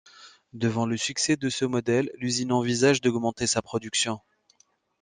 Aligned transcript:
Devant 0.53 0.87
le 0.87 0.97
succès 0.97 1.35
de 1.35 1.47
ce 1.51 1.63
modèle, 1.63 2.09
l’usine 2.17 2.51
envisage 2.53 3.01
d’augmenter 3.01 3.45
sa 3.45 3.61
production. 3.61 4.19